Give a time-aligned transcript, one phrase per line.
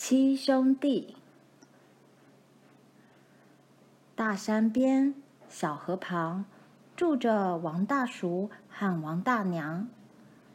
[0.00, 1.16] 七兄弟。
[4.14, 5.12] 大山边，
[5.48, 6.44] 小河旁，
[6.94, 9.88] 住着王大叔和王大娘。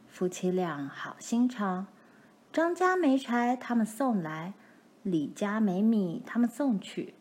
[0.08, 1.86] 夫妻俩好心肠，
[2.54, 4.54] 张家没柴，他们送来；
[5.02, 7.12] 李家没米，他们送去。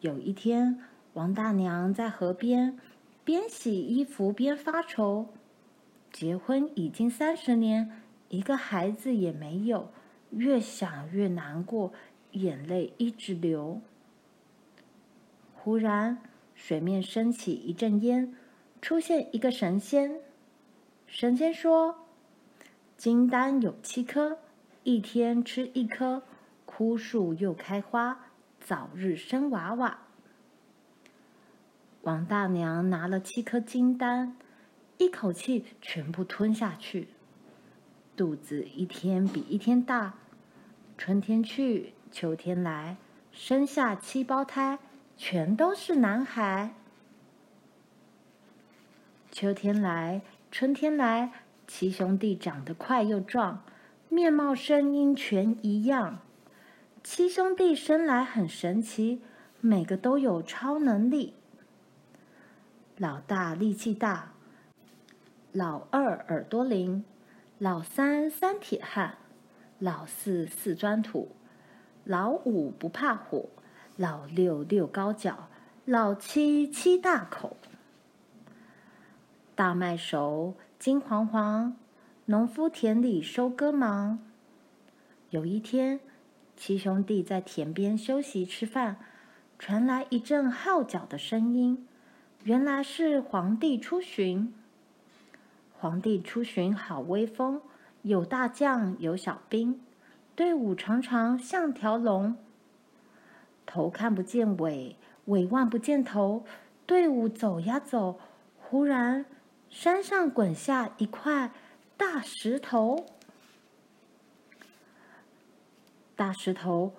[0.00, 0.80] 有一天，
[1.14, 2.78] 王大娘在河边
[3.24, 5.30] 边洗衣服边发愁：
[6.12, 9.88] 结婚已经三十年，一个孩子也没有。
[10.36, 11.92] 越想越难过，
[12.32, 13.80] 眼泪一直流。
[15.54, 16.18] 忽然，
[16.54, 18.34] 水面升起一阵烟，
[18.82, 20.20] 出现一个神仙。
[21.06, 22.06] 神仙说
[22.98, 24.38] ：“金丹有七颗，
[24.82, 26.22] 一天吃一颗，
[26.66, 28.26] 枯树又开花，
[28.60, 29.98] 早日生娃娃。”
[32.02, 34.36] 王大娘拿了七颗金丹，
[34.98, 37.08] 一口气全部吞下去，
[38.14, 40.14] 肚子一天比一天大。
[40.96, 42.96] 春天去，秋天来，
[43.32, 44.78] 生下七胞胎，
[45.16, 46.74] 全都是男孩。
[49.30, 51.32] 秋天来，春天来，
[51.66, 53.64] 七兄弟长得快又壮，
[54.08, 56.20] 面貌声音全一样。
[57.02, 59.20] 七兄弟生来很神奇，
[59.60, 61.34] 每个都有超能力。
[62.96, 64.32] 老大力气大，
[65.52, 67.04] 老二耳朵灵，
[67.58, 69.18] 老三三铁汉。
[69.84, 71.28] 老四四砖土，
[72.04, 73.50] 老五不怕火，
[73.98, 75.50] 老六六高脚，
[75.84, 77.58] 老七七大口。
[79.54, 81.76] 大麦熟，金黄黄，
[82.24, 84.18] 农夫田里收割忙。
[85.28, 86.00] 有一天，
[86.56, 88.96] 七兄弟在田边休息吃饭，
[89.58, 91.86] 传来一阵号角的声音，
[92.44, 94.54] 原来是皇帝出巡。
[95.78, 97.60] 皇帝出巡好威风。
[98.04, 99.80] 有大将，有小兵，
[100.36, 102.36] 队伍长长像条龙。
[103.64, 106.44] 头看不见尾，尾望不见头，
[106.84, 108.20] 队伍走呀走，
[108.58, 109.24] 忽然
[109.70, 111.50] 山上滚下一块
[111.96, 113.06] 大石头。
[116.14, 116.92] 大石头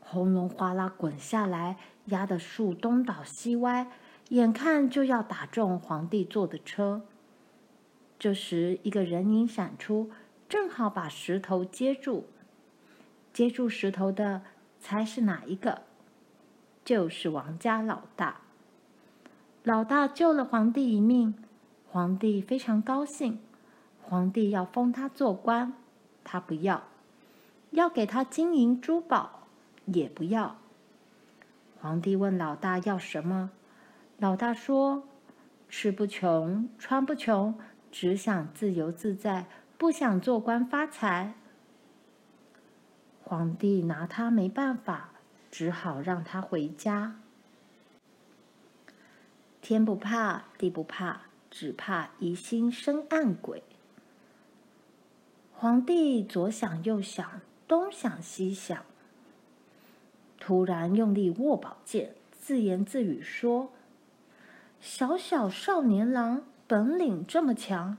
[0.00, 3.90] 轰隆哗啦滚下来，压得树东倒西歪，
[4.28, 7.00] 眼看就要打中皇帝坐的车。
[8.18, 10.10] 这时，一个人影闪出。
[10.52, 12.26] 正好把石头接住，
[13.32, 14.42] 接住石头的，
[14.78, 15.80] 猜是哪一个？
[16.84, 18.42] 就是王家老大。
[19.62, 21.34] 老大救了皇帝一命，
[21.90, 23.40] 皇帝非常高兴。
[24.02, 25.72] 皇帝要封他做官，
[26.22, 26.82] 他不要；
[27.70, 29.46] 要给他金银珠宝，
[29.86, 30.58] 也不要。
[31.80, 33.48] 皇帝问老大要什么，
[34.18, 35.04] 老大说：
[35.70, 37.58] 吃不穷，穿不穷，
[37.90, 39.46] 只想自由自在。
[39.78, 41.34] 不想做官发财，
[43.24, 45.10] 皇帝拿他没办法，
[45.50, 47.16] 只好让他回家。
[49.60, 53.62] 天不怕地不怕，只怕疑心生暗鬼。
[55.52, 58.84] 皇帝左想右想，东想西想，
[60.38, 63.72] 突然用力握宝剑，自言自语说
[64.80, 67.96] ：“小小少年郎，本领这么强，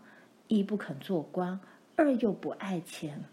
[0.54, 1.60] 一不肯做官。”
[1.96, 3.24] 二又不爱钱，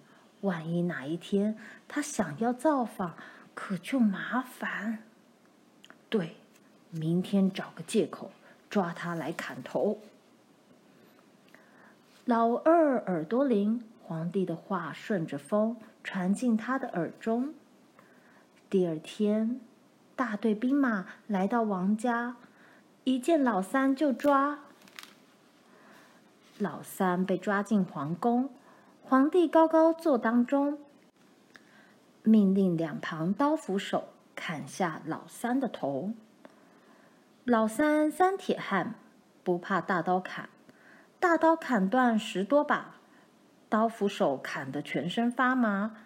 [0.42, 1.56] 万一哪一天
[1.88, 3.16] 他想要造访，
[3.54, 4.98] 可就麻烦。
[6.10, 6.36] 对，
[6.91, 8.30] 明天找个借口
[8.69, 9.98] 抓他来砍头。
[12.26, 17.54] 老二耳朵灵，皇帝的话顺着风传进他的耳中。
[18.69, 19.59] 第二天，
[20.14, 22.36] 大队兵马来到王家，
[23.04, 24.59] 一见老三就抓。
[26.60, 28.50] 老三被抓进皇宫，
[29.03, 30.78] 皇帝高高坐当中，
[32.22, 36.12] 命令两旁刀斧手砍下老三的头。
[37.45, 38.95] 老三三铁汉，
[39.42, 40.51] 不怕大刀砍，
[41.18, 42.97] 大刀砍断十多把，
[43.71, 45.97] 刀斧手砍得全身发麻，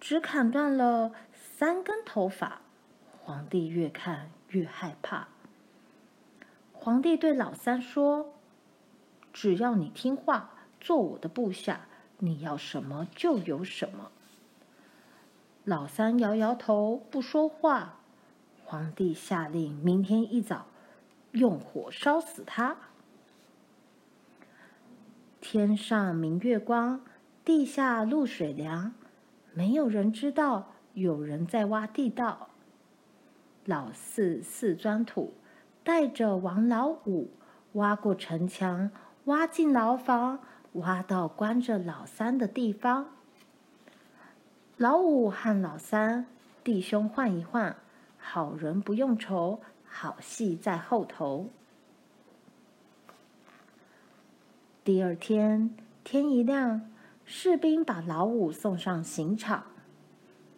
[0.00, 2.62] 只砍断了三根头发。
[3.16, 5.28] 皇帝越看越害怕。
[6.72, 8.34] 皇帝对老三说。
[9.40, 10.50] 只要你听话，
[10.82, 11.86] 做我的部下，
[12.18, 14.12] 你要什么就有什么。
[15.64, 18.00] 老三摇摇头，不说话。
[18.66, 20.66] 皇帝下令，明天一早
[21.32, 22.76] 用火烧死他。
[25.40, 27.00] 天上明月光，
[27.42, 28.92] 地下露水凉，
[29.54, 32.50] 没有人知道有人在挖地道。
[33.64, 35.32] 老四四砖土，
[35.82, 37.30] 带着王老五
[37.72, 38.90] 挖过城墙。
[39.30, 40.40] 挖进牢房，
[40.72, 43.10] 挖到关着老三的地方。
[44.76, 46.26] 老五和老三
[46.64, 47.76] 弟兄换一换，
[48.18, 51.48] 好人不用愁，好戏在后头。
[54.82, 56.90] 第二天天一亮，
[57.24, 59.62] 士兵把老五送上刑场。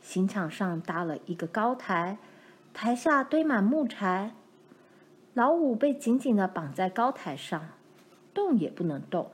[0.00, 2.16] 刑场上搭了一个高台，
[2.72, 4.32] 台下堆满木柴。
[5.34, 7.68] 老五被紧紧的绑在高台上，
[8.34, 9.30] 动也不能动。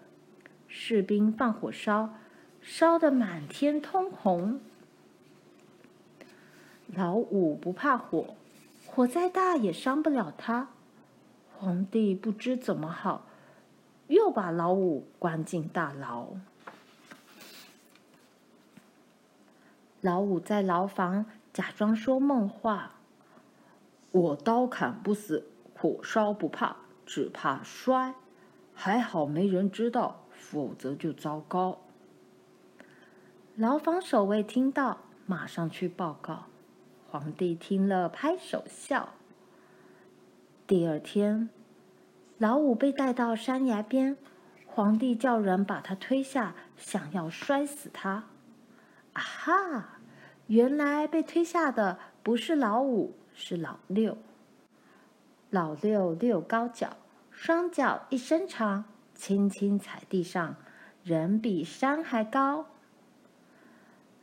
[0.66, 2.14] 士兵放火烧，
[2.60, 4.60] 烧得满天通红。
[6.94, 8.34] 老五不怕火，
[8.86, 10.68] 火再大也伤不了他。
[11.56, 13.26] 皇帝不知怎么好，
[14.06, 16.28] 又把老五关进大牢。
[20.00, 22.92] 老五在牢房假装说梦话
[24.12, 28.14] ：“我刀砍不死，火烧不怕，只怕摔。
[28.80, 31.80] 还好没人知道，否则就糟糕。”
[33.56, 36.44] 牢房守卫听到，马上去报告。
[37.10, 39.08] 皇帝听了，拍手笑。
[40.64, 41.50] 第二天，
[42.38, 44.16] 老五被带到山崖边，
[44.64, 48.26] 皇帝叫人把他推下，想要摔死他。
[49.14, 49.98] 啊哈！
[50.46, 54.16] 原来被推下的不是老五，是老六。
[55.50, 56.96] 老六六高脚，
[57.40, 60.56] 双脚一伸长，轻轻踩地上，
[61.04, 62.66] 人比山还高。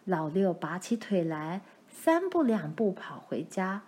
[0.03, 3.83] 老六拔起腿来，三步两步跑回家。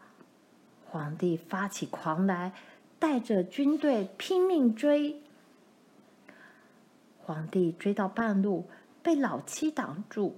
[0.85, 2.53] 皇帝发起狂来，
[2.99, 5.21] 带着军队拼命追。
[7.19, 8.69] 皇帝追到半路，
[9.03, 10.37] 被老七挡住。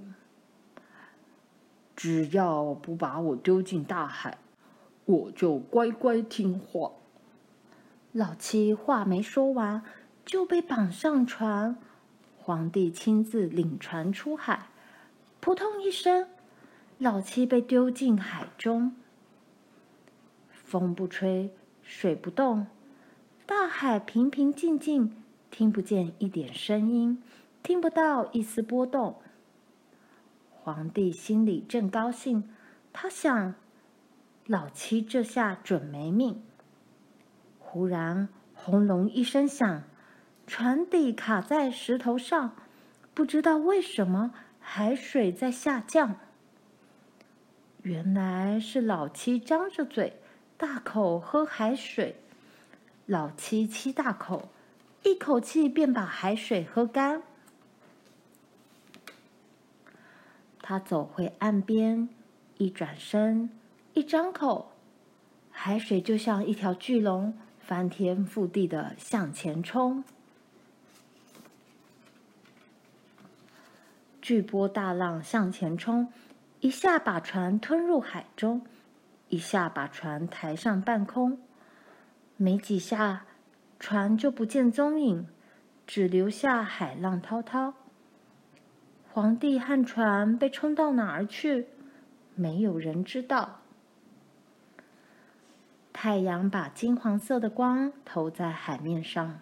[1.95, 4.39] 只要不把我丢进大海，
[5.05, 6.91] 我就乖乖听话。
[8.11, 9.83] 老七话没说完，
[10.25, 11.77] 就被绑上船。
[12.37, 14.69] 皇帝亲自领船出海，
[15.39, 16.27] 扑通一声，
[16.97, 18.95] 老七被丢进海中。
[20.49, 21.53] 风不吹，
[21.83, 22.65] 水不动，
[23.45, 25.15] 大海平平静静，
[25.51, 27.21] 听不见一点声音，
[27.61, 29.21] 听不到一丝波动。
[30.49, 32.49] 皇帝心里正高兴，
[32.91, 33.53] 他想：
[34.47, 36.41] 老七这下准没命。
[37.71, 39.83] 忽然，轰隆一声响，
[40.47, 42.55] 船底卡在石头上，
[43.13, 46.15] 不知道为什么海水在下降。
[47.83, 50.19] 原来是老七张着嘴，
[50.57, 52.15] 大口喝海水。
[53.05, 54.49] 老七七大口，
[55.03, 57.21] 一口气便把海水喝干。
[60.63, 62.09] 他走回岸边，
[62.57, 63.51] 一转身，
[63.93, 64.71] 一张口，
[65.51, 67.37] 海水就像一条巨龙，
[67.69, 70.03] 翻天覆地的向前冲。
[74.19, 76.11] 巨波大浪向前冲，
[76.61, 78.65] 一下把船吞入海中，
[79.27, 81.37] 一下把船抬上半空。
[82.37, 83.27] 没几下，
[83.79, 85.27] 船就不见踪影，
[85.85, 87.75] 只留下海浪滔滔。
[89.11, 91.67] 皇帝和船被冲到哪儿去？
[92.33, 93.58] 没有人知道。
[96.01, 99.41] 太阳把金黄色的光投在海面上，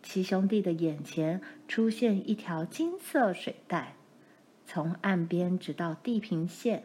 [0.00, 3.96] 七兄弟的眼前出现一条金色水带，
[4.64, 6.84] 从岸边直到地平线。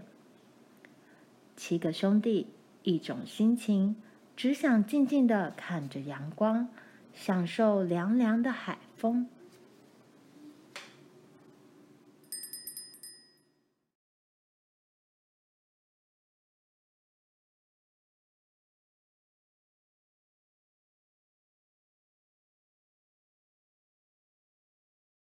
[1.55, 2.47] 七个兄弟
[2.81, 3.95] 一种心情，
[4.35, 6.67] 只想静静地看着阳光，
[7.13, 9.29] 享受凉凉的海风。